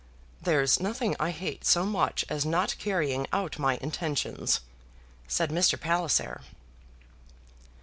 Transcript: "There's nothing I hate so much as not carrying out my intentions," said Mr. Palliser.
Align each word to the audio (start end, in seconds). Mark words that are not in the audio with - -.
"There's 0.41 0.79
nothing 0.79 1.15
I 1.19 1.29
hate 1.29 1.63
so 1.63 1.85
much 1.85 2.25
as 2.27 2.43
not 2.43 2.75
carrying 2.79 3.27
out 3.31 3.59
my 3.59 3.77
intentions," 3.83 4.61
said 5.27 5.51
Mr. 5.51 5.79
Palliser. 5.79 6.41